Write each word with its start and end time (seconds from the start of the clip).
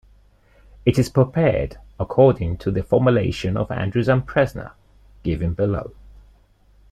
It 0.83 0.97
is 0.97 1.09
prepared 1.09 1.77
according 1.99 2.57
to 2.57 2.71
the 2.71 2.81
formulation 2.81 3.55
of 3.55 3.69
Andrews 3.69 4.07
and 4.09 4.25
Presnell 4.27 4.71
given 5.21 5.53
below. 5.53 5.93